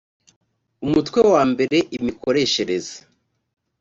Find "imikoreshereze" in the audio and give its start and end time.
1.97-2.95